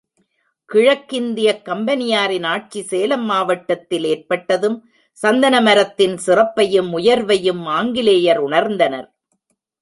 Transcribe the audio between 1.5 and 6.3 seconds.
கம்பெனியாரின் ஆட்சி சேலம் மாவட்டத்தில் ஏற்பட்டதும், சந்தன மரத்தின்